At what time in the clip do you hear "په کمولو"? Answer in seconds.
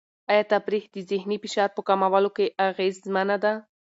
1.75-2.29